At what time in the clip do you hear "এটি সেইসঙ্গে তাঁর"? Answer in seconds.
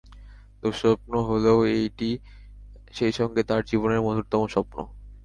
1.79-3.61